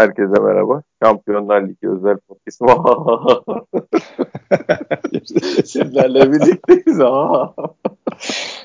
[0.00, 0.82] Herkese merhaba.
[1.02, 2.60] Şampiyonlar Ligi özel podcast.
[5.64, 6.98] Sizlerle birlikteyiz.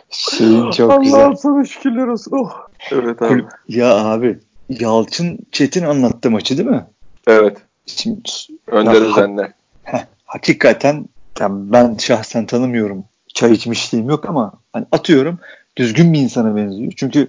[0.09, 1.19] Şeyin çok Allah güzel.
[1.19, 2.31] Allah'ım sana şükürler olsun.
[2.31, 2.67] Oh.
[2.91, 3.45] Evet abi.
[3.67, 6.85] Ya abi Yalçın Çetin anlattı maçı değil mi?
[7.27, 7.57] Evet.
[7.85, 8.21] Şimdi,
[8.67, 9.51] Önder Özen'le.
[9.83, 11.05] Ha, hakikaten
[11.39, 13.03] yani ben şahsen tanımıyorum.
[13.33, 15.39] Çay içmişliğim yok ama hani atıyorum
[15.77, 16.93] düzgün bir insana benziyor.
[16.95, 17.27] Çünkü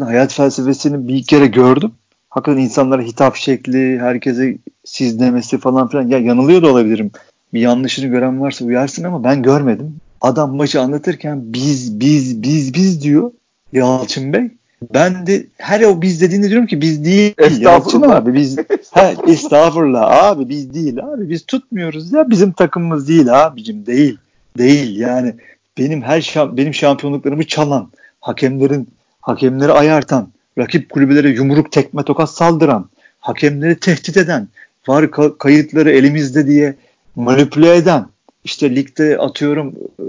[0.00, 1.92] hayat felsefesini bir kere gördüm
[2.28, 6.08] hakikaten insanlara hitap şekli, herkese siz demesi falan filan.
[6.08, 7.10] Ya yanılıyor da olabilirim.
[7.54, 9.96] Bir yanlışını gören varsa uyarsın ama ben görmedim.
[10.20, 13.30] Adam maçı anlatırken biz, biz, biz, biz diyor
[13.72, 14.50] Yalçın Bey.
[14.94, 17.34] Ben de her o biz dediğinde diyorum ki biz değil.
[17.58, 18.58] Yalçın abi biz
[18.92, 24.18] he, estağfurullah abi biz değil abi biz tutmuyoruz ya bizim takımımız değil abicim değil.
[24.58, 25.34] Değil yani
[25.78, 27.88] benim her şam, benim şampiyonluklarımı çalan,
[28.20, 28.88] hakemlerin
[29.20, 32.88] hakemleri ayartan, rakip kulübelere yumruk tekme tokat saldıran,
[33.20, 34.48] hakemleri tehdit eden,
[34.88, 36.74] var kayıtları elimizde diye
[37.16, 38.06] manipüle eden,
[38.44, 40.04] işte ligde atıyorum e,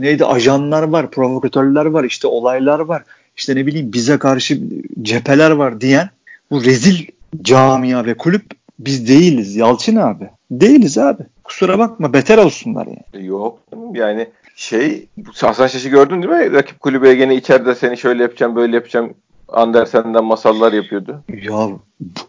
[0.00, 3.02] neydi ajanlar var, provokatörler var, işte olaylar var,
[3.36, 4.60] işte ne bileyim bize karşı
[5.02, 6.10] cepheler var diyen
[6.50, 7.06] bu rezil
[7.42, 8.44] camia ve kulüp
[8.78, 10.30] biz değiliz Yalçın abi.
[10.50, 11.22] Değiliz abi.
[11.44, 13.26] Kusura bakma beter olsunlar yani.
[13.26, 13.58] Yok
[13.94, 16.52] yani şey Hasan Şaş'ı gördün değil mi?
[16.52, 19.14] Rakip kulübeye gene içeride seni şöyle yapacağım böyle yapacağım
[19.52, 21.22] Andersen'den masallar yapıyordu.
[21.42, 21.68] Ya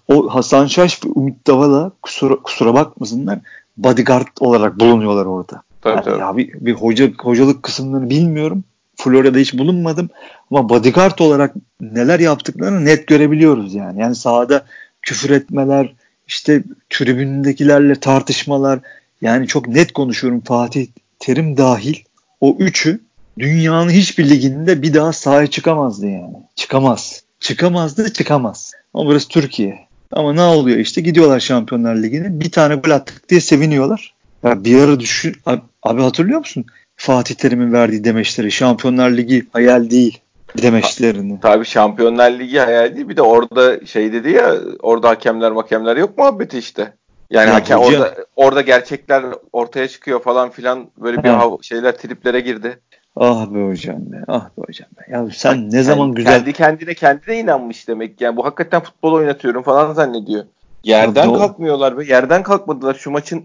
[0.08, 3.40] o Hasan Şaş ve Ümit Davala kusura, kusura bakmasınlar
[3.78, 5.64] bodyguard olarak bulunuyorlar orada.
[5.82, 6.20] Tabii, yani tabii.
[6.20, 8.64] Ya bir, bir hoca, hocalık kısımlarını bilmiyorum.
[8.96, 10.10] Florya'da hiç bulunmadım
[10.52, 14.02] ama bodyguard olarak neler yaptıklarını net görebiliyoruz yani.
[14.02, 14.66] Yani sahada
[15.02, 15.94] küfür etmeler,
[16.28, 18.80] işte tribündekilerle tartışmalar
[19.22, 20.88] yani çok net konuşuyorum Fatih
[21.20, 21.96] Terim dahil
[22.42, 23.00] o üçü
[23.40, 26.36] dünyanın hiçbir liginde bir daha sahaya çıkamazdı yani.
[26.56, 27.24] Çıkamaz.
[27.40, 28.72] Çıkamazdı çıkamaz.
[28.94, 29.80] Ama burası Türkiye.
[30.12, 34.14] Ama ne oluyor işte gidiyorlar Şampiyonlar Ligi'ne bir tane gol attık diye seviniyorlar.
[34.44, 35.36] Ya bir ara düşün
[35.84, 36.66] abi hatırlıyor musun?
[36.96, 40.22] Fatih Terim'in verdiği demeçleri Şampiyonlar Ligi hayal değil
[40.62, 41.40] demeçlerini.
[41.42, 43.10] Tabii Şampiyonlar Ligi hayal değil.
[43.10, 46.94] Bir de orada şey dedi ya orada hakemler hakemler yok muhabbeti işte.
[47.30, 48.00] Yani ya hakem hoca...
[48.00, 49.24] orada orada gerçekler
[49.54, 51.50] ortaya çıkıyor falan filan böyle bir ha.
[51.62, 52.80] şeyler triplere girdi.
[53.16, 54.24] Ah be hocam be.
[54.28, 55.12] Ah be hocam be.
[55.12, 56.34] Ya sen ne zaman güzel...
[56.34, 58.22] Kendi kendine kendine inanmış demek.
[58.22, 60.44] Yani bu hakikaten futbol oynatıyorum falan zannediyor.
[60.84, 62.06] Yerden ya, kalkmıyorlar be.
[62.06, 62.94] Yerden kalkmadılar.
[62.94, 63.44] Şu maçın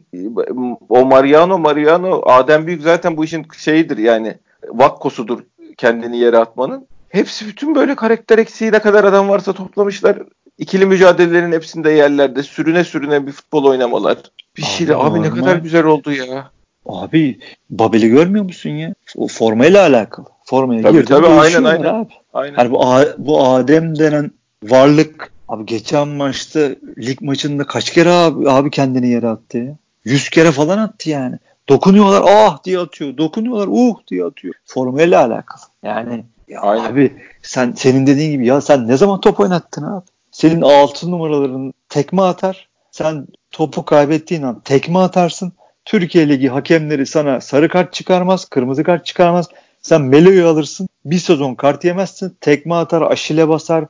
[0.88, 4.34] o Mariano Mariano Adem Büyük zaten bu işin şeyidir yani
[4.68, 5.40] vakkosudur
[5.76, 6.86] kendini yere atmanın.
[7.08, 10.18] Hepsi bütün böyle karakter eksiği ne kadar adam varsa toplamışlar.
[10.58, 14.18] İkili mücadelelerin hepsinde yerlerde sürüne sürüne bir futbol oynamalar.
[14.56, 16.50] Bir şeyle abi, abi ne kadar güzel oldu ya.
[16.88, 17.38] Abi
[17.70, 18.94] Babel'i görmüyor musun ya?
[19.16, 20.26] O formayla alakalı.
[20.44, 21.06] Formaya tabii, girdi.
[21.06, 21.94] Tabii aynen aynen.
[21.94, 22.12] Abi.
[22.34, 22.56] aynen.
[22.58, 22.80] Yani bu,
[23.18, 24.30] bu Adem denen
[24.62, 26.60] varlık abi geçen maçta
[26.98, 29.76] lig maçında kaç kere abi, abi kendini yere attı ya?
[30.04, 31.38] 100 kere falan attı yani.
[31.68, 33.16] Dokunuyorlar ah diye atıyor.
[33.16, 34.54] Dokunuyorlar uh diye atıyor.
[34.64, 35.62] Formayla alakalı.
[35.82, 36.84] Yani ya Aynen.
[36.84, 37.12] abi
[37.42, 40.04] sen senin dediğin gibi ya sen ne zaman top oynattın abi?
[40.30, 42.68] Senin altı numaraların tekme atar.
[42.90, 45.52] Sen topu kaybettiğin an tekme atarsın.
[45.88, 49.48] Türkiye Ligi hakemleri sana sarı kart çıkarmaz, kırmızı kart çıkarmaz.
[49.82, 50.88] Sen Melo'yu alırsın.
[51.04, 52.36] Bir sezon kart yemezsin.
[52.40, 53.84] Tekme atar, aşile basar.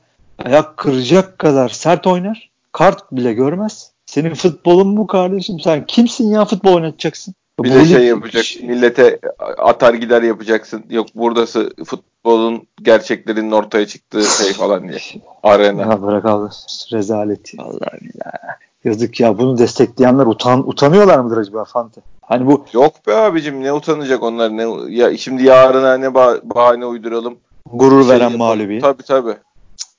[0.45, 2.49] Ayak kıracak kadar sert oynar.
[2.71, 3.91] Kart bile görmez.
[4.05, 5.59] Senin futbolun bu kardeşim.
[5.59, 7.33] Sen kimsin ya futbol oynatacaksın?
[7.63, 8.45] Bir de şey yapacak.
[8.63, 9.19] Millete
[9.57, 10.85] atar gider yapacaksın.
[10.89, 14.99] Yok buradası futbolun gerçeklerinin ortaya çıktığı şey falan diye.
[15.43, 15.81] Arena.
[15.81, 16.49] Ya bırak abi.
[16.91, 17.59] Rezalet.
[17.59, 18.68] Vallahi billahi.
[18.83, 22.01] Yazık ya bunu destekleyenler utan utanıyorlar mıdır acaba Fante?
[22.21, 26.13] Hani bu Yok be abicim ne utanacak onlar ne ya şimdi yarına ne
[26.43, 27.37] bahane uyduralım.
[27.73, 28.79] Gurur şey veren mağlubi.
[28.79, 29.35] Tabii tabii.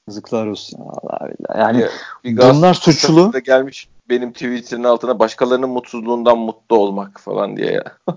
[0.09, 0.79] Yazıklar olsun.
[0.81, 1.59] Allah billah.
[1.59, 1.81] Yani
[2.25, 3.33] ya, bunlar suçlu.
[3.45, 7.85] gelmiş benim Twitter'ın altına başkalarının mutsuzluğundan mutlu olmak falan diye ya.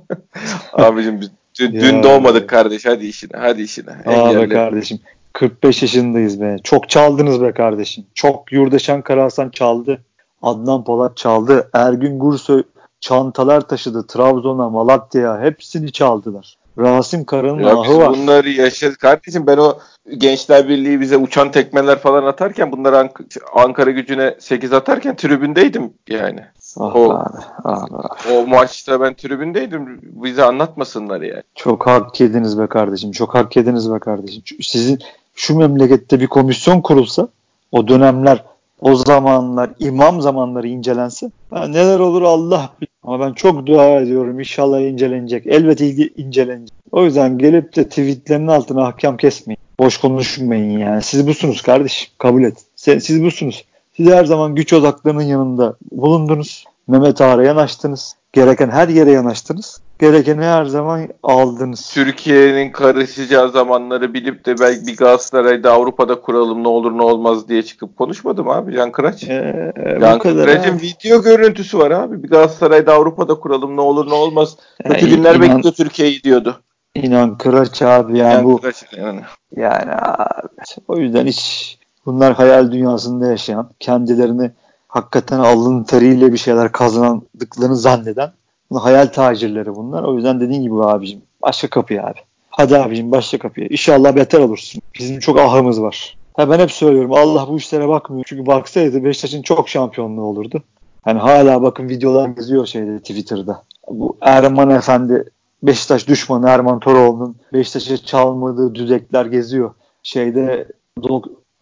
[0.73, 3.91] abicim biz dün, dün doğmadık kardeş hadi işine hadi işine.
[4.05, 4.99] Abi kardeşim
[5.33, 6.57] 45 yaşındayız be.
[6.63, 8.05] Çok çaldınız be kardeşim.
[8.13, 10.01] Çok Yurdaşan Karahasan çaldı.
[10.43, 11.69] Adnan Polat çaldı.
[11.73, 12.63] Ergün Gursoy
[12.99, 14.07] çantalar taşıdı.
[14.07, 16.57] Trabzon'a, Malatya'ya hepsini çaldılar.
[16.77, 18.09] Rasim Kara'nın ahı var.
[18.09, 18.99] Bunları yaşadık.
[18.99, 19.77] Kardeşim ben o
[20.17, 26.39] Gençler Birliği bize uçan tekmeler falan atarken bunlar Ank- Ankara gücüne 8 atarken tribündeydim yani.
[26.79, 27.85] Ah o, abi, ah
[28.31, 29.99] o maçta ben tribündeydim.
[30.03, 31.43] Bize anlatmasınlar yani.
[31.55, 33.11] Çok hak yediniz be kardeşim.
[33.11, 34.43] Çok hak yediniz be kardeşim.
[34.61, 34.99] Sizin
[35.35, 37.27] şu memlekette bir komisyon kurulsa
[37.71, 38.43] o dönemler
[38.83, 42.69] o zamanlar imam zamanları incelense ha, neler olur Allah.
[43.03, 45.47] Ama ben çok dua ediyorum inşallah incelenecek.
[45.47, 46.77] Elbette incelenecek.
[46.91, 49.59] O yüzden gelip de tweetlerin altına hakem kesmeyin.
[49.79, 51.01] Boş konuşmayın yani.
[51.01, 52.09] Siz busunuz kardeşim.
[52.17, 52.57] Kabul et.
[52.75, 53.65] Siz, siz busunuz.
[53.97, 56.65] Siz her zaman güç odaklarının yanında bulundunuz.
[56.87, 58.15] Mehmet Ağar'a yanaştınız.
[58.33, 59.81] Gereken her yere yanaştınız.
[59.99, 61.91] Gerekeni her zaman aldınız.
[61.93, 67.63] Türkiye'nin karışacağı zamanları bilip de belki bir Galatasaray'da Avrupa'da kuralım ne olur ne olmaz diye
[67.63, 69.23] çıkıp konuşmadım abi Can Kıraç.
[69.23, 72.23] Ee, Can Kıraç'ın video görüntüsü var abi.
[72.23, 74.57] Bir Galatasaray'da Avrupa'da kuralım ne olur ne olmaz.
[74.83, 76.61] Kötü yani, günler inan, bekliyor Türkiye'yi diyordu.
[76.95, 78.61] İnan Kıraç abi yani İnan bu.
[78.61, 79.21] Kıraç yani.
[79.55, 80.47] Yani abi,
[80.87, 84.51] o yüzden hiç bunlar hayal dünyasında yaşayan kendilerini
[84.87, 88.31] hakikaten alın teriyle bir şeyler kazandıklarını zanneden
[88.79, 90.03] hayal tacirleri bunlar.
[90.03, 92.19] O yüzden dediğin gibi abicim başka kapıya abi.
[92.49, 93.67] Hadi abicim başka kapıya.
[93.67, 94.81] İnşallah beter olursun.
[94.99, 96.17] Bizim çok ahımız var.
[96.33, 98.25] Ha ben hep söylüyorum Allah bu işlere bakmıyor.
[98.27, 100.63] Çünkü baksaydı Beşiktaş'ın çok şampiyonluğu olurdu.
[101.01, 103.63] Hani hala bakın videolar geziyor şeyde Twitter'da.
[103.89, 105.29] Bu Erman Efendi
[105.63, 109.71] Beşiktaş düşmanı Erman Toroğlu'nun Beşiktaş'a çalmadığı düzekler geziyor.
[110.03, 110.67] Şeyde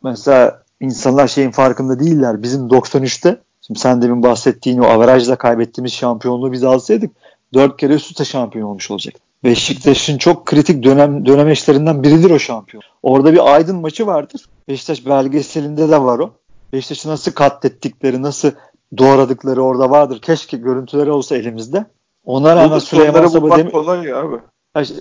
[0.04, 2.44] mesela insanlar şeyin farkında değiller.
[2.44, 3.38] Bizim 93'te
[3.68, 7.12] şimdi sen demin bahsettiğin o averajla kaybettiğimiz şampiyonluğu biz alsaydık
[7.54, 9.16] 4 kere üst üste şampiyon olmuş olacak.
[9.44, 12.84] Beşiktaş'ın çok kritik dönem dönemeçlerinden biridir o şampiyon.
[13.04, 14.46] Orada bir Aydın maçı vardır.
[14.68, 16.34] Beşiktaş belgeselinde de var o.
[16.74, 18.52] Beşiktaş'ı nasıl katlettikleri, nasıl
[18.98, 20.22] doğradıkları orada vardır.
[20.22, 21.86] Keşke görüntüleri olsa elimizde.
[22.26, 24.36] Ona rağmen Süleyman Sabo dem- kolay abi.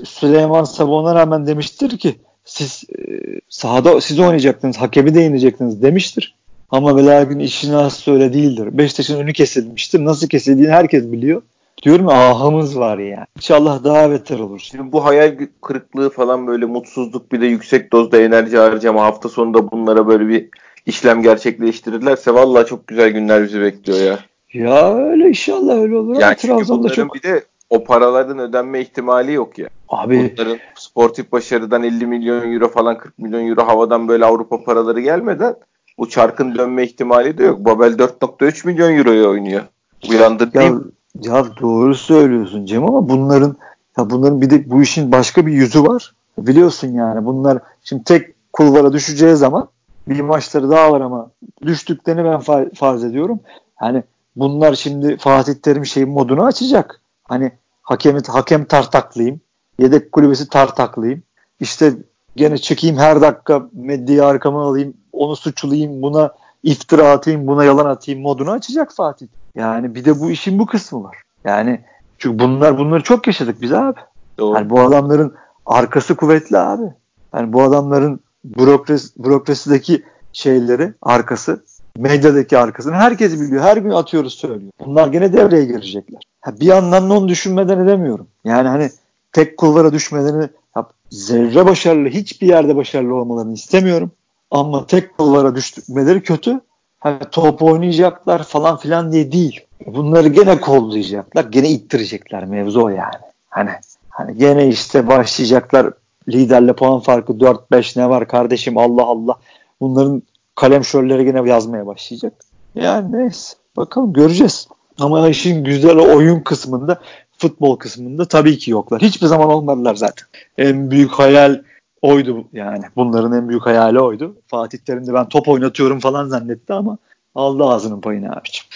[0.05, 3.01] Süleyman Sabo ona rağmen demiştir ki siz e,
[3.49, 6.37] sahada siz oynayacaktınız, hakemi de yenecektiniz demiştir.
[6.73, 8.69] Ama ve lakin işin aslı öyle değildir.
[8.79, 10.05] Beşiktaş'ın önü kesilmiştir.
[10.05, 11.43] Nasıl kesildiğini herkes biliyor.
[11.83, 13.27] Diyorum ya ahamız var yani.
[13.37, 14.59] İnşallah daha beter olur.
[14.59, 19.71] Şimdi bu hayal kırıklığı falan böyle mutsuzluk bir de yüksek dozda enerji harcama hafta sonunda
[19.71, 20.49] bunlara böyle bir
[20.87, 24.19] işlem gerçekleştirirlerse vallahi çok güzel günler bizi bekliyor ya.
[24.53, 26.21] Ya öyle inşallah öyle olur.
[26.21, 26.37] Yani
[26.69, 27.15] bunların çok...
[27.15, 29.69] bir de o paraların ödenme ihtimali yok ya.
[29.89, 35.01] Abi bunların sportif başarıdan 50 milyon euro falan 40 milyon euro havadan böyle Avrupa paraları
[35.01, 35.55] gelmeden
[36.01, 37.65] bu çarkın dönme ihtimali de yok.
[37.65, 39.63] Babel 4.3 milyon euroya oynuyor.
[40.11, 40.93] Uyandırayım.
[41.21, 43.57] Ya, ya doğru söylüyorsun Cem ama bunların
[43.99, 46.15] ya bunların bir de bu işin başka bir yüzü var.
[46.39, 49.69] Biliyorsun yani bunlar şimdi tek kulvara düşeceği zaman
[50.09, 51.31] bir maçları daha var ama
[51.67, 53.41] düştüklerini ben farz ediyorum.
[53.83, 54.03] Yani
[54.37, 57.01] bunlar şimdi Fatih Terim şey modunu açacak.
[57.25, 57.53] Hani
[57.83, 59.41] hakemi hakem tartaklayayım.
[59.79, 61.23] Yedek kulübesi tartaklayayım.
[61.61, 61.93] İşte
[62.37, 64.95] gene çıkayım her dakika medyayı arkama alayım.
[65.21, 66.03] Onu suçlayayım.
[66.03, 66.31] Buna
[66.63, 67.47] iftira atayım.
[67.47, 69.27] Buna yalan atayım modunu açacak Fatih.
[69.55, 71.17] Yani bir de bu işin bu kısmı var.
[71.45, 71.81] Yani
[72.19, 74.01] çünkü bunlar bunları çok yaşadık biz abi.
[74.39, 74.55] Doğru.
[74.55, 75.35] Yani bu adamların
[75.67, 76.93] arkası kuvvetli abi.
[77.35, 80.03] Yani bu adamların bürokrasi, bürokrasideki
[80.33, 81.65] şeyleri arkası
[81.97, 83.63] medyadaki arkasını herkes biliyor.
[83.63, 84.73] Her gün atıyoruz söylüyor.
[84.87, 86.23] Bunlar gene devreye girecekler.
[86.41, 88.27] Ha, bir yandan onu düşünmeden edemiyorum.
[88.45, 88.91] Yani hani
[89.33, 94.11] tek kulvara düşmelerini ya, zerre başarılı hiçbir yerde başarılı olmalarını istemiyorum.
[94.51, 96.61] Ama tek kulvara düşmeleri kötü.
[96.99, 99.61] Ha, top oynayacaklar falan filan diye değil.
[99.87, 101.45] Bunları gene kollayacaklar.
[101.45, 103.15] Gene ittirecekler mevzu o yani.
[103.49, 103.71] Hani
[104.09, 105.93] hani gene işte başlayacaklar
[106.29, 109.37] liderle puan farkı 4-5 ne var kardeşim Allah Allah.
[109.81, 110.23] Bunların
[110.55, 112.33] kalem şölleri yine yazmaya başlayacak.
[112.75, 114.69] Yani neyse bakalım göreceğiz.
[114.99, 117.01] Ama işin güzel oyun kısmında
[117.39, 119.03] futbol kısmında tabii ki yoklar.
[119.03, 120.27] Hiçbir zaman olmadılar zaten.
[120.59, 121.63] En büyük hayal
[122.03, 122.85] oydu yani.
[122.97, 124.37] Bunların en büyük hayali oydu.
[124.47, 126.99] Fatih Terim de ben top oynatıyorum falan zannetti ama
[127.35, 128.67] aldı ağzının payını abiciğim.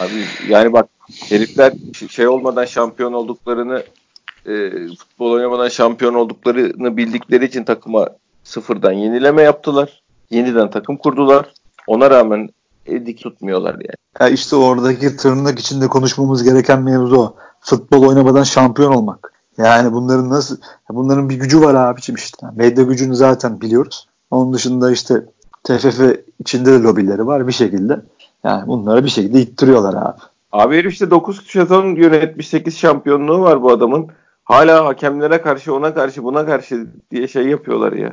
[0.00, 0.88] Abi yani bak
[1.28, 1.72] herifler
[2.10, 3.82] şey olmadan şampiyon olduklarını
[4.46, 8.08] e, futbol oynamadan şampiyon olduklarını bildikleri için takıma
[8.44, 11.52] sıfırdan yenileme yaptılar yeniden takım kurdular.
[11.86, 12.48] Ona rağmen
[12.86, 13.94] dik tutmuyorlar yani.
[14.20, 17.36] Ya işte oradaki tırnak içinde konuşmamız gereken mevzu o.
[17.60, 19.32] Futbol oynamadan şampiyon olmak.
[19.64, 20.56] Yani bunların nasıl
[20.88, 22.46] bunların bir gücü var abiciğim işte.
[22.56, 24.08] Medya gücünü zaten biliyoruz.
[24.30, 25.24] Onun dışında işte
[25.64, 26.00] TFF
[26.38, 28.00] içinde de lobileri var bir şekilde.
[28.44, 30.20] Yani bunları bir şekilde ittiriyorlar abi.
[30.52, 34.08] Abi herif işte 9 sezon yönetmiş 8 şampiyonluğu var bu adamın.
[34.44, 38.12] Hala hakemlere karşı ona karşı buna karşı diye şey yapıyorlar ya.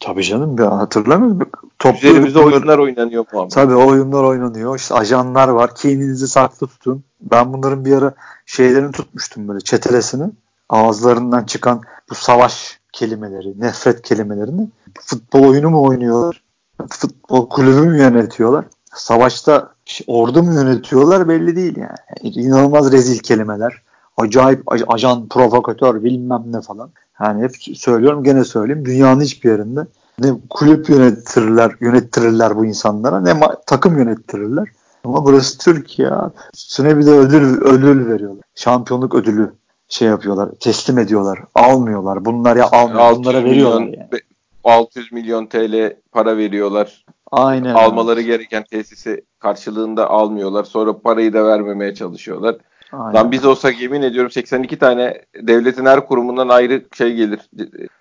[0.00, 1.50] Tabii canım ya hatırlamıyor musun?
[1.78, 4.76] Toplu Üzerimizde oyunlar oynanıyor bu Tabii oyunlar oynanıyor.
[4.76, 5.74] İşte ajanlar var.
[5.74, 7.04] Kendinizi saklı tutun.
[7.20, 8.14] Ben bunların bir ara
[8.46, 10.30] şeylerini tutmuştum böyle çetelesini.
[10.68, 14.68] Ağızlarından çıkan bu savaş kelimeleri, nefret kelimelerini.
[15.00, 16.42] Futbol oyunu mu oynuyorlar?
[16.90, 18.64] Futbol kulübü mü yönetiyorlar?
[18.94, 19.74] Savaşta
[20.06, 22.34] ordu mu yönetiyorlar belli değil yani.
[22.34, 23.82] İnanılmaz rezil kelimeler.
[24.16, 26.90] Acayip ajan, provokatör bilmem ne falan.
[27.20, 28.84] Yani hep söylüyorum gene söyleyeyim.
[28.84, 29.86] Dünyanın hiçbir yerinde
[30.18, 34.68] ne kulüp yönetirler, yönettirirler bu insanlara ne takım yönettirirler.
[35.04, 36.10] Ama burası Türkiye.
[36.54, 38.42] Üstüne bir de ödül, ödül veriyorlar.
[38.54, 39.52] Şampiyonluk ödülü
[39.94, 40.50] şey yapıyorlar.
[40.60, 41.38] Teslim ediyorlar.
[41.54, 42.24] Almıyorlar.
[42.24, 43.16] Bunlar ya almıyor.
[43.16, 43.82] Bunlara veriyorlar.
[43.82, 44.20] Milyon, yani.
[44.64, 47.04] 600 milyon TL para veriyorlar.
[47.30, 47.74] Aynen.
[47.74, 50.64] Almaları gereken tesisi karşılığında almıyorlar.
[50.64, 52.56] Sonra parayı da vermemeye çalışıyorlar.
[52.92, 53.14] Aynen.
[53.14, 57.40] Lan biz olsak yemin ediyorum 82 tane devletin her kurumundan ayrı şey gelir.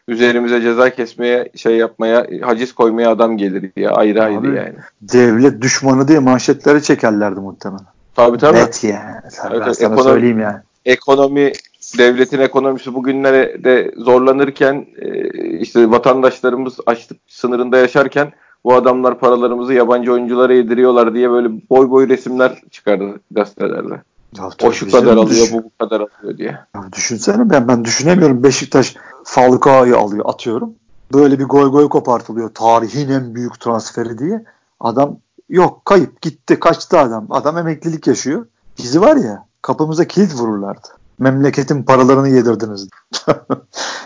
[0.07, 3.91] Üzerimize ceza kesmeye, şey yapmaya, haciz koymaya adam gelir ya.
[3.91, 4.75] Ayrı Abi, ayrı yani.
[5.01, 7.85] Devlet düşmanı diye manşetleri çekerlerdi muhtemelen.
[8.15, 8.57] Tabii tabii.
[8.57, 9.15] Net yani.
[9.37, 10.57] Tabii evet, ben sana ekonomi, söyleyeyim yani.
[10.85, 11.51] Ekonomi
[11.97, 18.33] devletin ekonomisi bugünlere de zorlanırken e, işte vatandaşlarımız açlık sınırında yaşarken
[18.63, 24.01] bu adamlar paralarımızı yabancı oyunculara yediriyorlar diye böyle boy boy resimler çıkardı gazetelerde.
[24.37, 25.57] Ya, o şu kadar alıyor, düşün.
[25.57, 26.57] bu bu kadar alıyor diye.
[26.75, 28.43] Ya düşünsene ben ben düşünemiyorum.
[28.43, 30.73] Beşiktaş Falcao'yu alıyor, atıyorum.
[31.13, 32.53] Böyle bir goy goy kopartılıyor.
[32.53, 34.43] Tarihin en büyük transferi diye.
[34.79, 35.17] Adam
[35.49, 37.27] yok kayıp gitti kaçtı adam.
[37.29, 38.45] Adam emeklilik yaşıyor.
[38.77, 40.87] Bizi var ya kapımıza kilit vururlardı.
[41.23, 42.89] Memleketin paralarını yedirdiniz.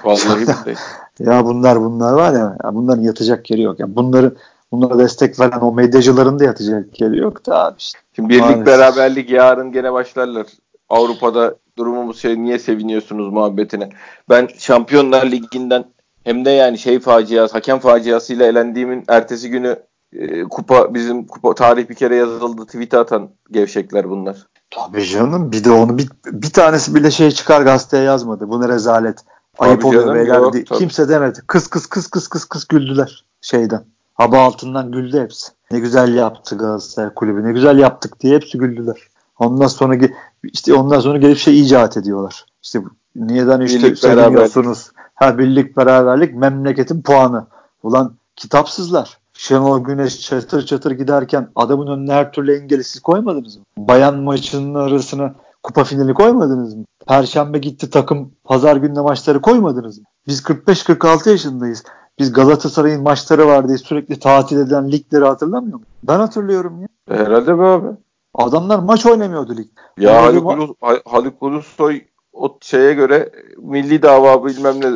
[0.03, 0.75] Vallahi billahi.
[1.19, 3.79] ya bunlar bunlar var ya, ya bunların yatacak yeri yok.
[3.79, 4.35] Yani bunları
[4.71, 7.99] bunlara destek veren o medyacıların da yatacak yeri yok da abi işte.
[8.15, 8.65] Şimdi birlik Maalesef.
[8.65, 10.47] beraberlik yarın gene başlarlar.
[10.89, 13.89] Avrupa'da durumumuz şey niye seviniyorsunuz muhabbetine.
[14.29, 15.85] Ben Şampiyonlar Ligi'nden
[16.23, 19.75] hem de yani şey faciası, hakem faciasıyla elendiğimin ertesi günü
[20.13, 24.37] e, kupa bizim kupa tarih bir kere yazıldı tweet atan gevşekler bunlar.
[24.69, 28.49] Tabii canım bir de onu bir, bir tanesi bile şey çıkar gazeteye yazmadı.
[28.49, 29.19] Bu ne rezalet.
[29.59, 30.63] Ayıp tabii oluyor canım, beyler yok, diye.
[30.63, 31.39] Kimse demedi.
[31.47, 33.83] Kız kız kız kız kız kız güldüler şeyden.
[34.13, 35.51] Hava altından güldü hepsi.
[35.71, 37.43] Ne güzel yaptı Galatasaray kulübü.
[37.43, 38.97] Ne güzel yaptık diye hepsi güldüler.
[39.39, 39.95] Ondan sonra
[40.43, 42.45] işte ondan sonra gelip şey icat ediyorlar.
[42.63, 42.81] İşte
[43.15, 44.91] niyeden işte birlik seviniyorsunuz.
[45.15, 47.47] Ha birlik beraberlik memleketin puanı.
[47.83, 49.17] Ulan kitapsızlar.
[49.37, 53.63] Şenol Güneş çatır çatır giderken adamın önüne her türlü engeli siz koymadınız mı?
[53.77, 56.85] Bayan maçının arasına kupa finali koymadınız mı?
[57.07, 60.05] Perşembe gitti takım pazar gününe maçları koymadınız mı?
[60.27, 61.83] Biz 45-46 yaşındayız.
[62.19, 65.93] Biz Galatasaray'ın maçları var diye sürekli tatil edilen ligleri hatırlamıyor musun?
[66.03, 66.87] Ben hatırlıyorum ya.
[67.09, 67.87] Herhalde be abi.
[68.33, 69.67] Adamlar maç oynamıyordu lig.
[69.99, 70.71] Ya Haluk, Ulus,
[71.05, 72.01] Haluk Ulusoy
[72.33, 74.89] o şeye göre milli dava bilmem ne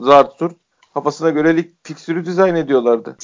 [0.00, 0.40] zart
[0.98, 3.16] kafasına göre lig fiksürü dizayn ediyorlardı.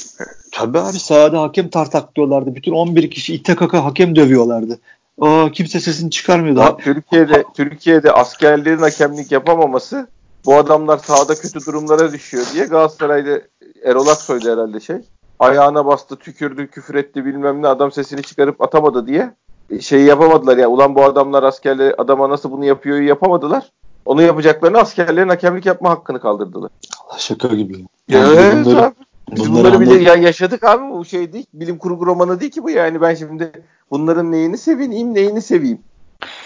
[0.52, 2.54] Tabii abi sahada hakem tartaklıyorlardı.
[2.54, 4.78] Bütün 11 kişi ite kaka hakem dövüyorlardı.
[5.20, 6.60] Aa, kimse sesini çıkarmıyordu.
[6.60, 10.06] Ya, Türkiye'de Türkiye'de askerlerin hakemlik yapamaması
[10.44, 13.40] bu adamlar sahada kötü durumlara düşüyor diye Galatasaray'da
[13.84, 14.96] Erol Aksoy'da herhalde şey.
[15.38, 19.34] Ayağına bastı, tükürdü, küfür etti bilmem ne adam sesini çıkarıp atamadı diye
[19.80, 20.68] şeyi yapamadılar ya.
[20.68, 23.72] Ulan bu adamlar askerle adama nasıl bunu yapıyor yapamadılar.
[24.04, 26.70] Onu yapacaklarını askerlerin hakemlik yapma hakkını kaldırdılar.
[27.04, 27.84] Allah şaka gibi.
[28.08, 28.94] Yani evet bunları, abi.
[29.32, 31.46] Biz bunları, bunları bile ya yaşadık abi bu şey değil.
[31.54, 33.00] Bilim kurgu romanı değil ki bu yani.
[33.00, 33.52] Ben şimdi
[33.90, 35.78] bunların neyini seveyim, neyini seveyim.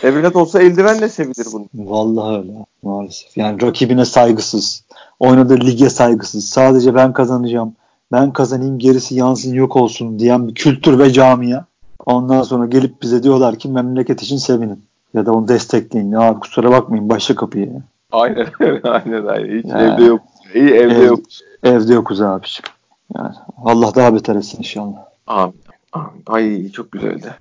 [0.03, 1.67] Evlat olsa eldivenle sevilir bunu.
[1.75, 3.37] Vallahi öyle maalesef.
[3.37, 4.85] Yani rakibine saygısız.
[5.21, 6.49] Oynadığı lige saygısız.
[6.49, 7.75] Sadece ben kazanacağım.
[8.13, 11.65] Ben kazanayım gerisi yansın yok olsun diyen bir kültür ve camia.
[12.07, 14.85] Ondan sonra gelip bize diyorlar ki memleket için sevinin.
[15.15, 16.11] Ya da onu destekleyin.
[16.11, 17.83] Ya kusura bakmayın başla kapıyı.
[18.13, 18.47] Aynen
[18.83, 19.59] aynen aynen.
[19.59, 20.21] Hiç yani, evde yok.
[20.55, 21.21] İyi evde ev, yok.
[21.63, 22.69] Evde yokuz abiciğim.
[23.17, 23.35] Yani
[23.65, 24.99] Allah daha beter etsin inşallah.
[25.27, 25.55] Amin.
[25.93, 26.23] Amin.
[26.27, 27.35] Ay çok güzeldi.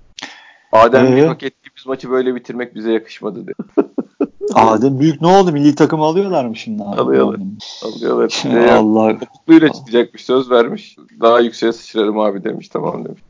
[0.72, 3.54] Adem ee, hak ettiğimiz maçı böyle bitirmek bize yakışmadı dedi.
[4.54, 5.52] Adem büyük ne oldu?
[5.52, 6.82] Milli takım alıyorlar mı şimdi?
[6.82, 7.00] Abi?
[7.00, 7.40] Alıyorlar.
[7.84, 8.42] Alıyorlar.
[8.72, 9.12] Allah.
[9.12, 10.24] Mutluyla çıkacakmış.
[10.24, 10.96] Söz vermiş.
[11.20, 12.68] Daha yükseğe sıçrarım abi demiş.
[12.68, 13.22] Tamam demiş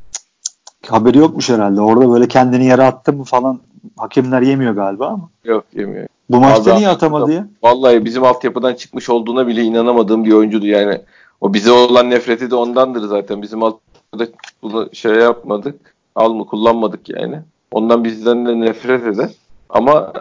[0.87, 1.81] haberi yokmuş herhalde.
[1.81, 3.61] Orada böyle kendini yere attı mı falan
[3.97, 5.29] hakemler yemiyor galiba ama.
[5.45, 6.07] Yok yemiyor.
[6.31, 7.49] Bu maçta niye atamadı ya?
[7.63, 11.01] Vallahi bizim altyapıdan çıkmış olduğuna bile inanamadığım bir oyuncuydu yani.
[11.41, 13.43] O bize olan nefreti de ondandır zaten.
[13.43, 14.27] Bizim altyapıda
[14.63, 15.95] bunu şey yapmadık.
[16.15, 17.39] Alma kullanmadık yani.
[17.71, 19.31] Ondan bizden de nefret eder.
[19.71, 20.13] Ama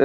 [0.00, 0.04] e,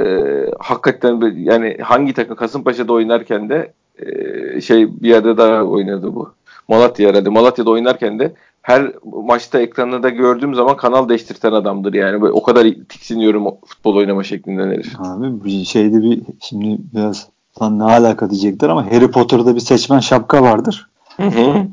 [0.58, 6.32] hakikaten yani hangi takım Kasımpaşa'da oynarken de e, şey bir yerde daha oynadı bu.
[6.68, 7.28] Malatya herhalde.
[7.28, 8.92] Malatya'da oynarken de her
[9.24, 12.22] maçta ekranında gördüğüm zaman kanal değiştirten adamdır yani.
[12.22, 15.00] Böyle o kadar tiksiniyorum futbol oynama şeklinden herif.
[15.00, 17.28] Abi bir şeyde bir şimdi biraz
[17.62, 20.88] lan ne alaka diyecekler ama Harry Potter'da bir seçmen şapka vardır.
[21.16, 21.40] Hı hı.
[21.40, 21.66] Ee,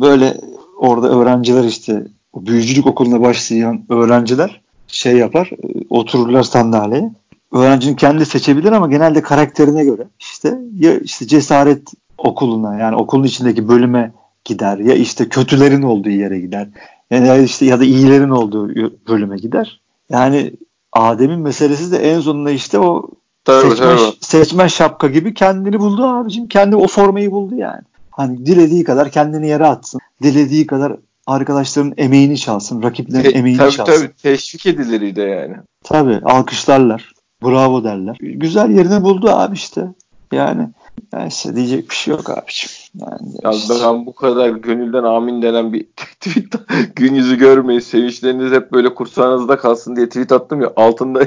[0.00, 0.34] böyle
[0.78, 5.50] orada öğrenciler işte o büyücülük okuluna başlayan öğrenciler şey yapar
[5.90, 7.12] otururlar sandalyeye.
[7.52, 11.82] Öğrencinin kendi seçebilir ama genelde karakterine göre işte ya işte cesaret
[12.18, 14.12] okuluna yani okulun içindeki bölüme
[14.44, 16.68] gider ya işte kötülerin olduğu yere gider.
[17.10, 18.68] Yani ya işte ya da iyilerin olduğu
[19.08, 19.80] bölüme gider.
[20.10, 20.52] Yani
[20.92, 23.10] Adem'in meselesi de en sonunda işte o
[23.44, 24.16] tabii, seçmen, tabii.
[24.20, 26.48] seçmen şapka gibi kendini buldu abicim.
[26.48, 27.82] Kendi o formayı buldu yani.
[28.10, 30.00] Hani dilediği kadar kendini yere atsın.
[30.22, 32.82] Dilediği kadar arkadaşların emeğini çalsın.
[32.82, 33.92] Rakiplerin Te- emeğini tabii, çalsın.
[33.92, 35.56] Tabii teşvik edilir de yani.
[35.84, 37.12] Tabii alkışlarlar.
[37.42, 38.16] Bravo derler.
[38.20, 39.86] Güzel yerini buldu abi işte.
[40.32, 40.68] Yani
[41.12, 42.72] Neyse diyecek bir şey yok abiciğim.
[42.94, 43.74] Yani ya işte.
[43.84, 45.84] ben bu kadar gönülden amin denen bir
[46.20, 46.54] tweet
[46.96, 47.80] gün yüzü görmeyin.
[47.80, 50.72] Sevinçleriniz hep böyle kursağınızda kalsın diye tweet attım ya.
[50.76, 51.22] Altında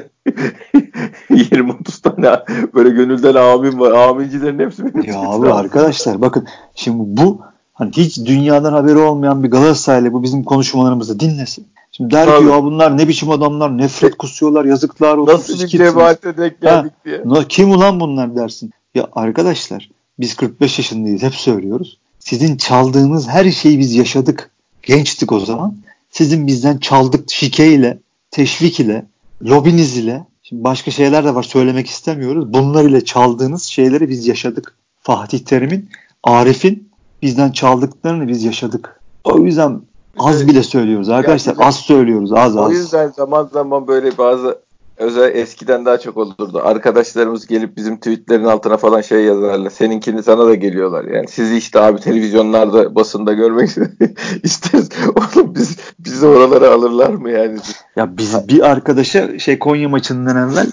[1.29, 2.39] 20-30 tane
[2.73, 3.91] böyle gönülden amin var.
[3.91, 5.11] Amincilerin hepsi benim.
[5.11, 7.41] Ya abi arkadaşlar bakın şimdi bu
[7.73, 11.67] hani hiç dünyadan haberi olmayan bir Galatasaraylı bu bizim konuşmalarımızı dinlesin.
[11.91, 15.33] Şimdi der ki ya bunlar ne biçim adamlar nefret kusuyorlar yazıklar olsun.
[15.33, 17.23] Nasıl bir cemaate denk geldik ha, diye.
[17.49, 18.71] Kim ulan bunlar dersin.
[18.95, 21.99] Ya arkadaşlar biz 45 yaşındayız hep söylüyoruz.
[22.19, 24.51] Sizin çaldığınız her şeyi biz yaşadık.
[24.83, 25.75] Gençtik o zaman.
[26.09, 27.99] Sizin bizden çaldık şikeyle,
[28.31, 29.05] teşvik ile,
[29.41, 30.25] lobiniz ile.
[30.43, 32.53] Şimdi başka şeyler de var söylemek istemiyoruz.
[32.53, 34.75] Bunlar ile çaldığınız şeyleri biz yaşadık.
[35.01, 35.89] Fatih Terim'in,
[36.23, 36.89] Arif'in
[37.21, 38.99] bizden çaldıklarını biz yaşadık.
[39.23, 39.81] O yüzden
[40.19, 41.55] az bile söylüyoruz arkadaşlar.
[41.59, 42.67] Az söylüyoruz az az.
[42.67, 44.62] O yüzden zaman zaman böyle bazı
[44.97, 46.61] özel eskiden daha çok olurdu.
[46.63, 49.69] Arkadaşlarımız gelip bizim tweetlerin altına falan şey yazarlar.
[49.69, 51.05] Seninkini sana da geliyorlar.
[51.05, 53.69] Yani sizi işte abi televizyonlarda basında görmek
[54.43, 54.89] isteriz.
[55.15, 57.57] Oğlum biz bizi oralara alırlar mı yani?
[57.95, 60.67] Ya biz bir arkadaşa şey Konya maçından evvel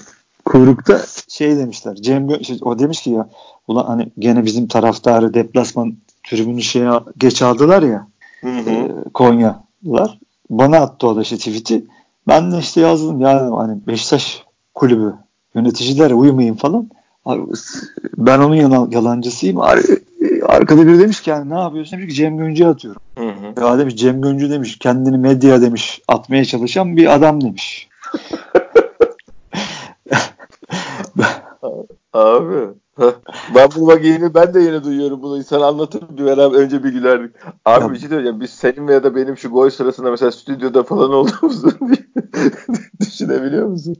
[0.44, 1.94] kuyrukta şey demişler.
[1.94, 3.28] Cem Gö- şey, o demiş ki ya
[3.68, 5.96] ulan hani gene bizim taraftarı deplasman
[6.26, 8.06] tribünü şeye geç aldılar ya.
[8.40, 8.70] Hı hı.
[8.70, 10.18] E, Konya'lar.
[10.50, 11.84] Bana attı o da işte tweet'i.
[12.28, 15.14] Ben de işte yazdım ya hani Beşiktaş kulübü
[15.54, 16.90] yöneticilere uymayın falan.
[17.24, 17.42] Abi,
[18.16, 19.60] ben onun yalan, yalancısıyım.
[20.42, 21.98] Arkada biri demiş ki yani ne yapıyorsun?
[21.98, 23.02] Demiş ki Cem Göncü'ye atıyorum.
[23.18, 23.64] Hı hı.
[23.64, 27.88] Ya demiş Cem Göncü demiş kendini medya demiş atmaya çalışan bir adam demiş.
[32.12, 32.68] Abi.
[33.54, 35.38] Ben bu bak yeni ben de yeni duyuyorum bunu.
[35.38, 37.36] İnsan anlatır bir beraber önce bir gülerdik.
[37.64, 37.92] Abi ya.
[37.92, 38.40] bir şey söyleyeceğim.
[38.40, 41.70] Biz senin veya da benim şu gol sırasında mesela stüdyoda falan olduğumuzu
[43.00, 43.96] düşünebiliyor musun?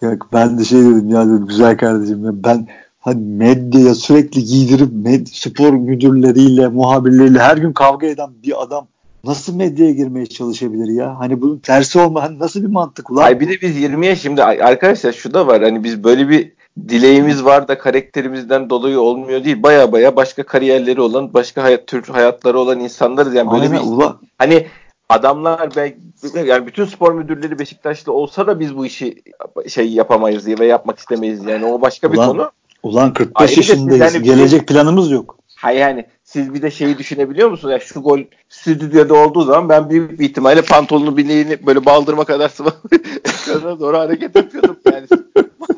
[0.00, 4.92] Ya ben de şey dedim ya dedim güzel kardeşim ya ben hani medyaya sürekli giydirip
[4.92, 8.86] med spor müdürleriyle, muhabirleriyle her gün kavga eden bir adam
[9.24, 11.18] nasıl medyaya girmeye çalışabilir ya?
[11.18, 13.22] Hani bunun tersi olma hani nasıl bir mantık ulan?
[13.22, 16.52] Ay bir de biz 20'ye şimdi arkadaşlar şu da var hani biz böyle bir
[16.88, 19.62] dileğimiz var da karakterimizden dolayı olmuyor değil.
[19.62, 23.34] Baya baya başka kariyerleri olan, başka hayat tür hayatları olan insanlarız.
[23.34, 24.18] Yani böyle Aynen, bir ulan.
[24.38, 24.66] hani
[25.08, 25.98] adamlar belki
[26.46, 29.22] yani bütün spor müdürleri Beşiktaşlı olsa da biz bu işi
[29.68, 31.44] şey yapamayız ve yapmak istemeyiz.
[31.44, 32.50] Yani o başka bir ulan, konu.
[32.82, 34.14] Ulan 45 yaşındayız.
[34.14, 35.38] Yani Gelecek bir, planımız yok.
[35.56, 37.72] Hayır yani siz bir de şeyi düşünebiliyor musunuz?
[37.72, 42.48] Ya şu gol stüdyoda olduğu zaman ben büyük bir ihtimalle pantolonu bileğini böyle baldırma kadar
[43.24, 44.76] sıvı doğru hareket yapıyordum.
[44.92, 45.06] Yani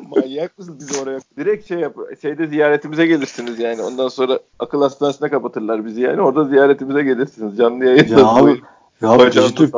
[0.09, 1.19] manyak mısın biz oraya?
[1.37, 3.81] Direkt şey yap şeyde ziyaretimize gelirsiniz yani.
[3.81, 6.21] Ondan sonra akıl hastanesine kapatırlar bizi yani.
[6.21, 7.57] Orada ziyaretimize gelirsiniz.
[7.57, 8.19] Canlı yayında.
[8.19, 8.61] Ya abi,
[9.01, 9.73] ya Dijitürk,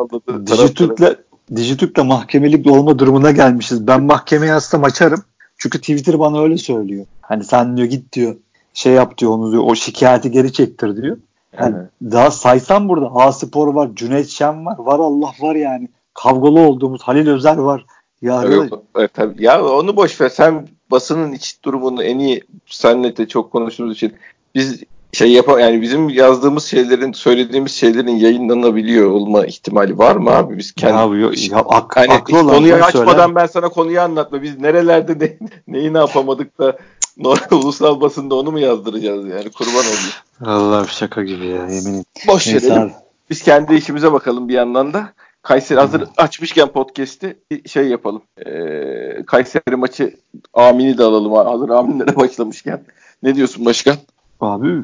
[0.48, 1.18] Dijitürk'le
[1.56, 3.88] Dijitürk'le mahkemelik olma durumuna gelmişiz.
[3.88, 5.24] Ben mahkemeye yazsam açarım.
[5.58, 7.06] Çünkü Twitter bana öyle söylüyor.
[7.22, 8.36] Hani sen diyor git diyor
[8.74, 11.18] şey yap diyor onu diyor o şikayeti geri çektir diyor.
[11.60, 11.90] Yani evet.
[12.02, 15.90] Daha saysam burada A Spor var, Cüneyt Şen var, var Allah var yani.
[16.14, 17.86] Kavgalı olduğumuz Halil Özer var.
[18.22, 19.44] Ya, Yok, evet, tabii.
[19.44, 20.30] ya onu boş ver.
[20.30, 24.14] Sen basının iç durumunu en iyi senle de çok konuştuğumuz için
[24.56, 30.58] biz şey yapam yani bizim yazdığımız şeylerin söylediğimiz şeylerin yayınlanabiliyor olma ihtimali var mı abi
[30.58, 33.36] biz kendi ya, ya, ak, hani aklı konuyu açmadan söyler.
[33.36, 36.78] ben sana konuyu anlatma biz nerelerde ne, neyi ne yapamadık da
[37.18, 40.14] normal ulusal basında onu mu yazdıracağız yani kurban olayım.
[40.46, 42.92] Allah şaka gibi ya yemin Boş verelim.
[43.30, 45.14] Biz kendi işimize bakalım bir yandan da.
[45.42, 48.22] Kayseri hazır açmışken podcast'i şey yapalım.
[48.46, 50.16] Ee, Kayseri maçı
[50.54, 51.34] Amin'i de alalım.
[51.34, 52.84] Hazır Amin'lere başlamışken.
[53.24, 53.96] Ne diyorsun başkan?
[54.42, 54.84] Abi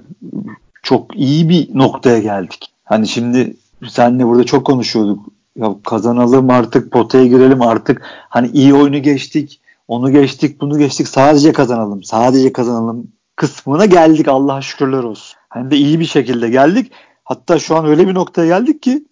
[0.84, 2.72] çok iyi bir noktaya geldik.
[2.84, 3.56] Hani şimdi
[3.90, 5.26] senle burada çok konuşuyorduk.
[5.56, 8.02] Ya kazanalım artık potaya girelim artık.
[8.30, 9.62] Hani iyi oyunu geçtik.
[9.88, 11.08] Onu geçtik, bunu geçtik.
[11.08, 12.04] Sadece kazanalım.
[12.04, 14.28] Sadece kazanalım kısmına geldik.
[14.28, 15.38] Allah'a şükürler olsun.
[15.50, 16.92] Hani de iyi bir şekilde geldik.
[17.24, 19.06] Hatta şu an öyle bir noktaya geldik ki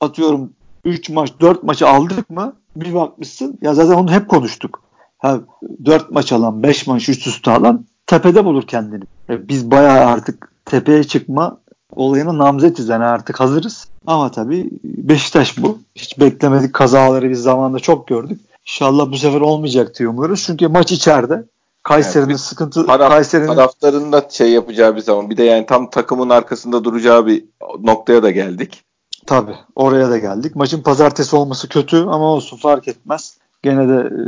[0.00, 0.52] atıyorum
[0.84, 4.82] 3 maç 4 maçı aldık mı bir bakmışsın ya zaten onu hep konuştuk.
[5.18, 5.40] Ha,
[5.84, 9.04] 4 maç alan 5 maç üst üste alan tepede bulur kendini.
[9.28, 11.58] Yani biz bayağı artık tepeye çıkma
[11.96, 13.88] olayına namzetiz yani artık hazırız.
[14.06, 15.78] Ama tabii Beşiktaş bu.
[15.94, 18.40] Hiç beklemedik kazaları biz zamanında çok gördük.
[18.66, 20.44] İnşallah bu sefer olmayacak diye umuyoruz.
[20.46, 21.44] Çünkü maç içeride.
[21.82, 25.30] Kayseri'nin yani sıkıntı taraf, Kayseri'nin taraftarının da şey yapacağı bir zaman.
[25.30, 27.44] Bir de yani tam takımın arkasında duracağı bir
[27.80, 28.84] noktaya da geldik.
[29.26, 30.56] Tabi oraya da geldik.
[30.56, 33.38] Maçın pazartesi olması kötü ama olsun fark etmez.
[33.62, 34.20] Gene de e,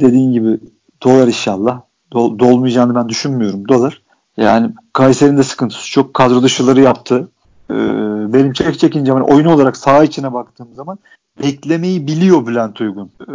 [0.00, 0.60] dediğin gibi
[1.02, 1.80] dolar inşallah.
[2.12, 4.02] Dol, dolmayacağını ben düşünmüyorum dolar.
[4.36, 6.14] Yani Kayseri'nin de sıkıntısı çok.
[6.14, 7.28] Kadro dışıları yaptı.
[7.70, 7.74] Ee,
[8.32, 10.98] benim çek çekince hani oyun olarak saha içine baktığım zaman
[11.42, 13.10] beklemeyi biliyor Bülent Uygun.
[13.20, 13.32] Ee,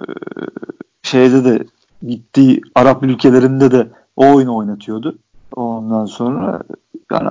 [1.04, 1.65] şeyde de
[2.08, 5.17] gittiği Arap ülkelerinde de o oyunu oynatıyordu.
[5.56, 6.62] Ondan sonra
[7.12, 7.30] yani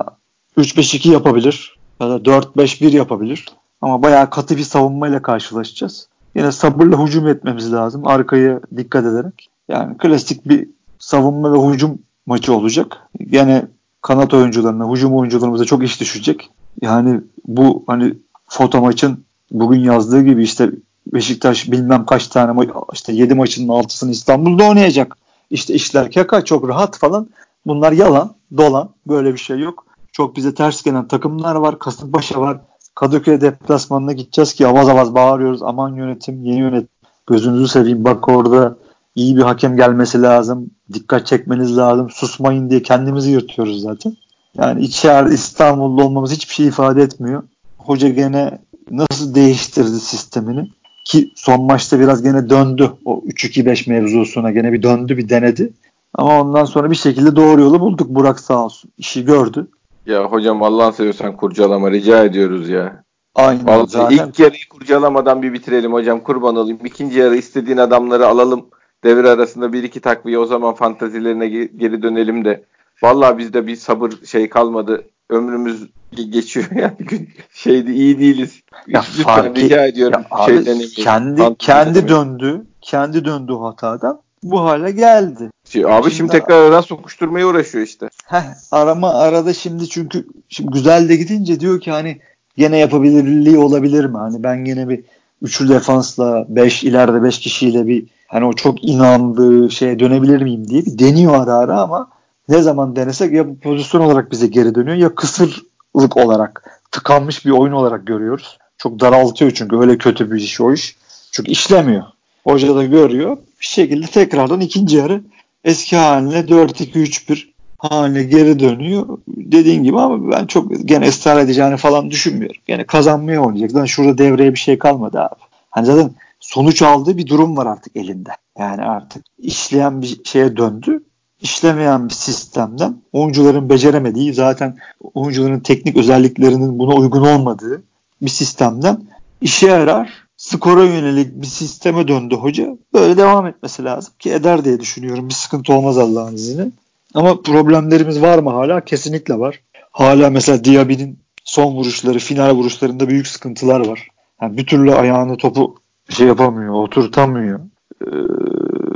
[0.57, 3.45] 3-5-2 yapabilir ya da 4-5-1 yapabilir.
[3.81, 6.07] Ama bayağı katı bir savunmayla karşılaşacağız.
[6.35, 8.07] Yine sabırla hücum etmemiz lazım.
[8.07, 9.49] Arkaya dikkat ederek.
[9.69, 12.97] Yani klasik bir savunma ve hücum maçı olacak.
[13.19, 13.67] Yine
[14.01, 16.49] kanat oyuncularına, hücum oyuncularımıza çok iş düşecek.
[16.81, 18.13] Yani bu hani
[18.47, 20.71] foto maçın bugün yazdığı gibi işte
[21.13, 25.17] Beşiktaş bilmem kaç tane ma- işte 7 maçının 6'sını İstanbul'da oynayacak.
[25.49, 27.29] İşte işler kaka çok rahat falan.
[27.65, 28.89] Bunlar yalan, dolan.
[29.07, 29.85] Böyle bir şey yok.
[30.19, 31.79] Çok bize ters gelen takımlar var.
[31.79, 32.57] Kasımpaşa var.
[32.95, 35.63] Kadıköy deplasmanına gideceğiz ki avaz avaz bağırıyoruz.
[35.63, 36.89] Aman yönetim, yeni yönetim.
[37.27, 38.77] Gözünüzü seveyim bak orada
[39.15, 40.69] iyi bir hakem gelmesi lazım.
[40.93, 42.09] Dikkat çekmeniz lazım.
[42.09, 44.13] Susmayın diye kendimizi yırtıyoruz zaten.
[44.57, 47.43] Yani içeride İstanbul'da olmamız hiçbir şey ifade etmiyor.
[47.77, 48.59] Hoca gene
[48.91, 50.69] nasıl değiştirdi sistemini
[51.05, 55.73] ki son maçta biraz gene döndü o 3-2-5 mevzusuna gene bir döndü bir denedi.
[56.13, 58.09] Ama ondan sonra bir şekilde doğru yolu bulduk.
[58.09, 58.91] Burak sağ olsun.
[58.97, 59.67] işi gördü.
[60.09, 63.03] Ya hocam Allah'ın seviyorsan kurcalama rica ediyoruz ya.
[63.35, 63.67] Aynen.
[63.67, 64.15] Vallahi zaten...
[64.15, 66.79] ilk yarıyı kurcalamadan bir bitirelim hocam kurban olayım.
[66.85, 68.65] İkinci yarı istediğin adamları alalım.
[69.03, 72.63] Devir arasında bir iki takviye o zaman fantazilerine geri dönelim de.
[73.03, 75.03] Vallahi bizde bir sabır şey kalmadı.
[75.29, 75.87] Ömrümüz
[76.29, 76.95] geçiyor yani
[77.53, 78.61] şeydi iyi değiliz.
[78.87, 80.21] Ya Lütfen rica ediyorum.
[80.21, 82.65] Ya abi, kendi kendi döndü.
[82.81, 85.51] Kendi döndü hatadan bu hale geldi.
[85.65, 88.09] Şey, abi şimdi, şimdi tekrar aradan sokuşturmaya uğraşıyor işte.
[88.29, 92.19] Heh, arama arada şimdi çünkü şimdi güzel de gidince diyor ki hani
[92.57, 94.17] gene yapabilirliği olabilir mi?
[94.17, 95.03] Hani ben gene bir
[95.41, 100.85] üçlü defansla 5 ileride 5 kişiyle bir hani o çok inandığı şeye dönebilir miyim diye
[100.85, 102.09] bir deniyor ara ara ama
[102.49, 107.73] ne zaman denesek ya pozisyon olarak bize geri dönüyor ya kısırlık olarak tıkanmış bir oyun
[107.73, 108.57] olarak görüyoruz.
[108.77, 110.95] Çok daraltıyor çünkü öyle kötü bir iş o iş.
[111.31, 112.03] Çünkü işlemiyor.
[112.43, 113.37] Hoca da görüyor.
[113.61, 115.21] Bir şekilde tekrardan ikinci yarı
[115.63, 117.48] eski haline 4-2-3-1
[117.79, 119.17] haline geri dönüyor.
[119.27, 122.61] Dediğin gibi ama ben çok gene ısrar edeceğini falan düşünmüyorum.
[122.67, 123.71] Gene kazanmaya oynayacak.
[123.71, 125.39] Zaten şurada devreye bir şey kalmadı abi.
[125.69, 128.29] Hani zaten sonuç aldığı bir durum var artık elinde.
[128.59, 131.03] Yani artık işleyen bir şeye döndü.
[131.41, 134.77] İşlemeyen bir sistemden oyuncuların beceremediği zaten
[135.13, 137.83] oyuncuların teknik özelliklerinin buna uygun olmadığı
[138.21, 139.01] bir sistemden
[139.41, 142.77] işe yarar skora yönelik bir sisteme döndü hoca.
[142.93, 145.29] Böyle devam etmesi lazım ki eder diye düşünüyorum.
[145.29, 146.67] Bir sıkıntı olmaz Allah'ın izniyle.
[147.13, 148.81] Ama problemlerimiz var mı hala?
[148.85, 149.59] Kesinlikle var.
[149.91, 154.07] Hala mesela Diaby'nin son vuruşları, final vuruşlarında büyük sıkıntılar var.
[154.41, 155.75] Yani bir türlü ayağını topu
[156.09, 157.59] şey yapamıyor, oturtamıyor.
[158.07, 158.09] Ee,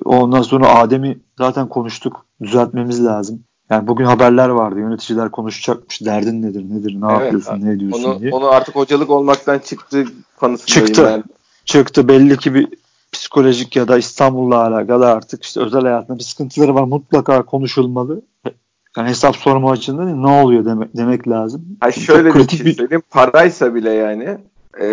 [0.06, 2.26] ondan sonra Adem'i zaten konuştuk.
[2.42, 3.44] Düzeltmemiz lazım.
[3.70, 4.80] Yani bugün haberler vardı.
[4.80, 6.06] Yöneticiler konuşacakmış.
[6.06, 8.32] Derdin nedir, nedir, ne evet, yapıyorsun, ne ediyorsun onu, diye.
[8.32, 10.06] Onu artık hocalık olmaktan çıktı
[10.40, 11.06] kanısındayım çıktı.
[11.06, 11.24] ben.
[11.66, 12.08] Çıktı.
[12.08, 12.68] Belli ki bir
[13.14, 16.84] psikolojik ya da İstanbul'la alakalı artık işte özel hayatında bir sıkıntıları var.
[16.84, 18.22] Mutlaka konuşulmalı.
[18.98, 21.66] Yani hesap sorma açısından ne oluyor demek, demek lazım.
[21.80, 23.04] Ha şöyle bir şey söyleyeyim.
[23.10, 24.38] Paraysa bile yani
[24.82, 24.88] e,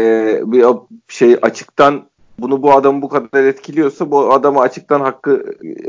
[0.47, 0.65] bir
[1.09, 5.45] şey açıktan bunu bu adam bu kadar etkiliyorsa bu adama açıktan hakkı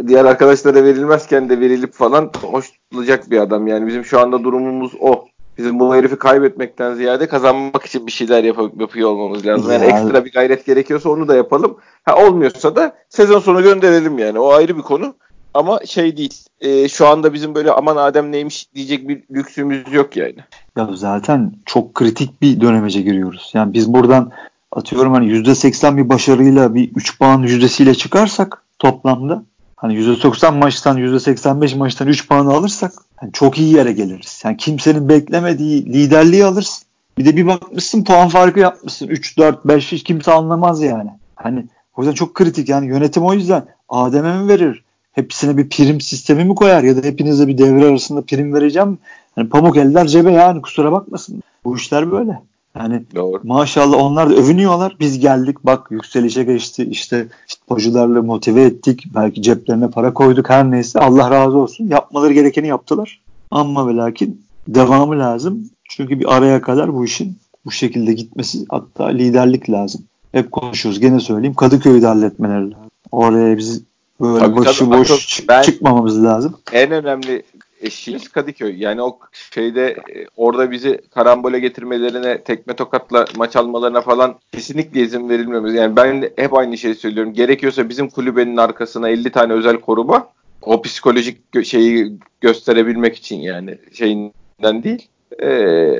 [0.07, 3.67] diğer arkadaşlara verilmezken de verilip falan hoşlanacak bir adam.
[3.67, 5.25] Yani bizim şu anda durumumuz o.
[5.57, 9.71] Bizim bu herifi kaybetmekten ziyade kazanmak için bir şeyler yap- yapıyor olmamız lazım.
[9.71, 11.77] Yani, yani ekstra bir gayret gerekiyorsa onu da yapalım.
[12.03, 14.39] Ha olmuyorsa da sezon sonu gönderelim yani.
[14.39, 15.13] O ayrı bir konu.
[15.53, 16.33] Ama şey değil.
[16.61, 20.35] E, şu anda bizim böyle aman Adem neymiş diyecek bir lüksümüz yok yani.
[20.77, 23.51] Ya zaten çok kritik bir dönemece giriyoruz.
[23.53, 24.31] Yani biz buradan
[24.71, 29.43] atıyorum hani %80 bir başarıyla bir 3 puan yüzdesiyle çıkarsak toplamda
[29.75, 34.41] hani %90 maçtan %85 maçtan 3 puan alırsak yani çok iyi yere geliriz.
[34.45, 36.87] Yani kimsenin beklemediği liderliği alırsın.
[37.17, 39.07] Bir de bir bakmışsın puan farkı yapmışsın.
[39.07, 41.09] 3, 4, 5 hiç kimse anlamaz yani.
[41.35, 41.65] Hani
[41.97, 44.83] o yüzden çok kritik yani yönetim o yüzden Adem'e mi verir?
[45.11, 48.97] Hepsine bir prim sistemi mi koyar ya da hepinize bir devre arasında prim vereceğim.
[49.35, 51.43] Hani pamuk eller cebe yani kusura bakmasın.
[51.63, 52.41] Bu işler böyle.
[52.79, 53.41] Yani Doğru.
[53.43, 54.95] maşallah onlar da övünüyorlar.
[54.99, 56.87] Biz geldik bak yükselişe geçti.
[56.91, 59.05] İşte futbolcularla motive ettik.
[59.15, 60.99] Belki ceplerine para koyduk her neyse.
[60.99, 61.87] Allah razı olsun.
[61.87, 63.21] Yapmaları gerekeni yaptılar.
[63.51, 65.69] Ama ve lakin devamı lazım.
[65.89, 70.01] Çünkü bir araya kadar bu işin bu şekilde gitmesi hatta liderlik lazım.
[70.31, 70.99] Hep konuşuyoruz.
[70.99, 71.53] Gene söyleyeyim.
[71.53, 72.91] Kadıköy'de halletmeleri lazım.
[73.11, 73.81] Oraya biz
[74.21, 76.57] böyle tabii, boş tabii, ben, çıkmamamız lazım.
[76.71, 77.43] En önemli
[77.81, 78.81] eşiğimiz Kadıköy.
[78.81, 79.19] Yani o
[79.53, 85.73] şeyde e, orada bizi karambole getirmelerine, tekme tokatla maç almalarına falan kesinlikle izin verilmemiz.
[85.73, 87.33] Yani ben hep aynı şeyi söylüyorum.
[87.33, 90.27] Gerekiyorsa bizim kulübenin arkasına 50 tane özel koruma
[90.61, 95.07] o psikolojik şeyi gösterebilmek için yani şeyinden değil.
[95.43, 95.99] Ee,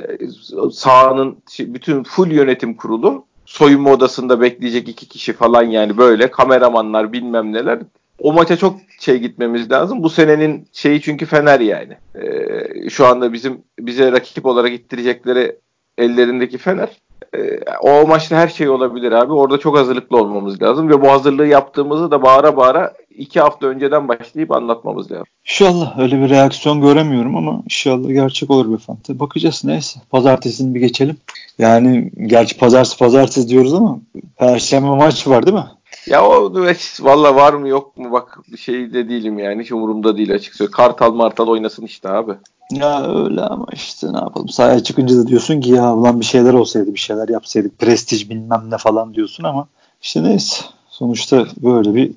[0.72, 7.52] sahanın bütün full yönetim kurulu soyunma odasında bekleyecek iki kişi falan yani böyle kameramanlar bilmem
[7.52, 7.78] neler
[8.22, 10.02] o maça çok şey gitmemiz lazım.
[10.02, 11.96] Bu senenin şeyi çünkü Fener yani.
[12.14, 15.56] Ee, şu anda bizim bize rakip olarak ittirecekleri
[15.98, 17.00] ellerindeki Fener.
[17.36, 19.32] Ee, o maçta her şey olabilir abi.
[19.32, 24.08] Orada çok hazırlıklı olmamız lazım ve bu hazırlığı yaptığımızı da bağıra bağıra iki hafta önceden
[24.08, 25.26] başlayıp anlatmamız lazım.
[25.44, 29.20] İnşallah öyle bir reaksiyon göremiyorum ama inşallah gerçek olur be Fante.
[29.20, 30.00] Bakacağız neyse.
[30.10, 31.16] Pazartesini bir geçelim.
[31.58, 33.98] Yani gerçi pazartesi pazartesi diyoruz ama
[34.38, 35.66] perşembe maç var değil mi?
[36.06, 36.54] Ya o
[37.00, 40.70] valla var mı yok mu bak bir şey de değilim yani hiç umurumda değil açıkçası.
[40.70, 42.32] Kartal martal oynasın işte abi.
[42.70, 46.52] Ya öyle ama işte ne yapalım sahaya çıkınca da diyorsun ki ya ulan bir şeyler
[46.52, 49.68] olsaydı bir şeyler yapsaydık prestij bilmem ne falan diyorsun ama
[50.02, 52.12] işte neyse sonuçta böyle bir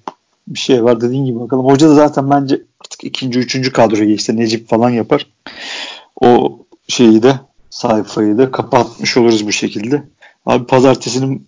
[0.47, 1.65] bir şey var dediğin gibi bakalım.
[1.65, 5.27] Hoca da zaten bence artık ikinci, üçüncü kadroya işte Necip falan yapar.
[6.21, 10.03] O şeyi de sayfayı da kapatmış oluruz bu şekilde.
[10.45, 11.47] Abi pazartesinin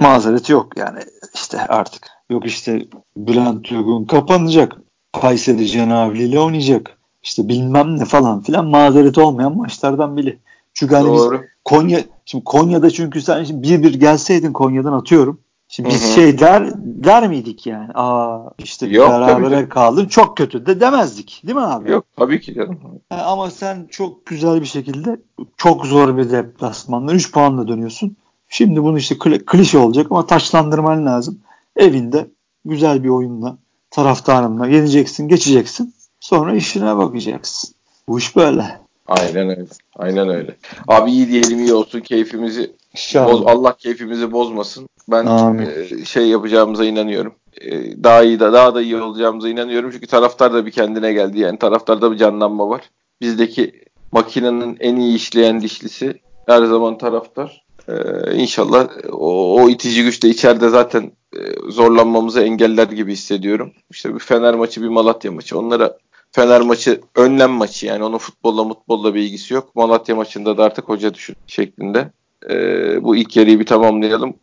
[0.00, 0.98] mazereti yok yani
[1.34, 2.06] işte artık.
[2.30, 4.76] Yok işte Bülent Uygun kapanacak.
[5.20, 6.98] Kayseri Cenavli ile oynayacak.
[7.22, 10.38] İşte bilmem ne falan filan mazereti olmayan maçlardan biri.
[10.74, 11.40] Çünkü hani Doğru.
[11.40, 15.40] biz Konya şimdi Konya'da çünkü sen şimdi bir bir gelseydin Konya'dan atıyorum.
[15.74, 16.12] Şimdi biz Hı-hı.
[16.12, 17.88] şey der der miydik yani?
[17.94, 21.42] Aa işte Yok, berabere kaldım çok kötü de demezdik.
[21.44, 21.90] Değil mi abi?
[21.90, 22.80] Yok tabii ki canım.
[23.10, 25.20] ama sen çok güzel bir şekilde
[25.56, 28.16] çok zor bir deplasmanla 3 puanla dönüyorsun.
[28.48, 31.38] Şimdi bunu işte klişe olacak ama taçlandırman lazım.
[31.76, 32.26] Evinde
[32.64, 33.56] güzel bir oyunla
[33.90, 35.94] taraftarınla yeneceksin, geçeceksin.
[36.20, 37.74] Sonra işine bakacaksın.
[38.08, 38.80] Bu iş böyle.
[39.06, 39.66] Aynen öyle.
[39.96, 40.56] Aynen öyle.
[40.88, 42.72] Abi iyi diyelim iyi olsun keyfimizi
[43.14, 44.88] boz, Allah keyfimizi bozmasın.
[45.08, 45.26] Ben
[45.58, 47.34] e, şey yapacağımıza inanıyorum.
[47.60, 49.90] E, daha iyi da daha da iyi olacağımıza inanıyorum.
[49.90, 51.40] Çünkü taraftar da bir kendine geldi.
[51.40, 52.90] Yani taraftarda bir canlanma var.
[53.20, 57.64] Bizdeki makinenin en iyi işleyen dişlisi her zaman taraftar.
[57.88, 63.72] Ee, inşallah o, o itici güç de içeride zaten e, zorlanmamızı engeller gibi hissediyorum.
[63.90, 65.58] İşte bir Fener maçı, bir Malatya maçı.
[65.58, 65.98] Onlara
[66.32, 69.74] Fener maçı önlem maçı yani onun futbolla mutbolla bir ilgisi yok.
[69.74, 72.10] Malatya maçında da artık hoca düşün şeklinde.
[72.50, 74.34] Ee, bu ilk yarıyı bir tamamlayalım.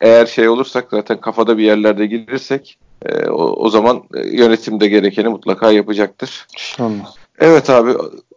[0.00, 4.88] Eğer şey olursak zaten kafada bir yerlerde girirsek e, o, o zaman e, yönetim de
[4.88, 6.46] gerekeni mutlaka yapacaktır.
[6.52, 7.14] İnşallah.
[7.38, 7.94] Evet abi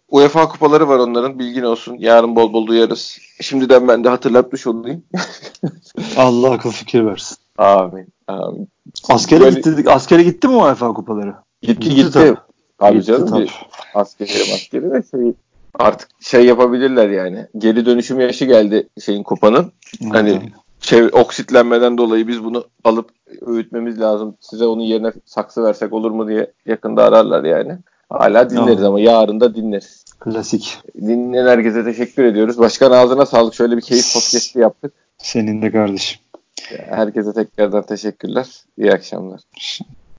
[0.10, 1.96] UEFA kupaları var onların bilgin olsun.
[2.00, 3.18] Yarın bol bol duyarız.
[3.42, 5.04] Şimdiden ben de hatırlatmış olayım.
[6.18, 7.38] Allah akıl fikir versin.
[7.58, 8.08] Amin.
[8.28, 8.70] Amin.
[9.10, 9.60] Askere Böyle...
[9.60, 11.36] gitti, askere gitti mi UEFA kupaları?
[11.62, 11.96] Gitti gitti.
[11.96, 12.12] gitti.
[12.12, 12.38] Tabii.
[12.80, 13.50] Abi gitti, canım tabii.
[13.94, 15.34] askeri askeri de şey
[15.80, 17.48] artık şey yapabilirler yani.
[17.58, 19.72] Geri dönüşüm yaşı geldi şeyin kupanın.
[20.12, 20.42] Hani
[20.80, 23.10] şey oksitlenmeden dolayı biz bunu alıp
[23.42, 24.38] öğütmemiz lazım.
[24.40, 27.78] Size onun yerine saksı versek olur mu diye yakında ararlar yani.
[28.10, 30.06] Hala dinleriz ama yarın da dinleriz.
[30.20, 30.78] Klasik.
[31.02, 32.60] Dinleyen herkese teşekkür ediyoruz.
[32.60, 33.54] Başkan ağzına sağlık.
[33.54, 34.94] Şöyle bir keyif podcast'i yaptık.
[35.18, 36.20] Senin de kardeşim.
[36.90, 38.48] Herkese tekrardan teşekkürler.
[38.78, 39.42] İyi akşamlar.